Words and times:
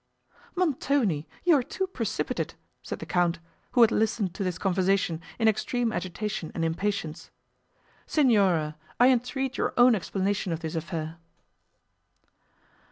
"Montoni, 0.55 1.27
you 1.43 1.55
are 1.55 1.61
too 1.61 1.85
precipitate," 1.85 2.55
said 2.81 2.97
the 2.97 3.05
Count, 3.05 3.37
who 3.73 3.81
had 3.81 3.91
listened 3.91 4.33
to 4.33 4.43
this 4.43 4.57
conversation 4.57 5.21
in 5.37 5.47
extreme 5.47 5.93
agitation 5.93 6.51
and 6.55 6.65
impatience;—"Signora, 6.65 8.77
I 8.99 9.09
entreat 9.11 9.59
your 9.59 9.75
own 9.77 9.93
explanation 9.93 10.51
of 10.53 10.61
this 10.61 10.73
affair!" 10.73 11.19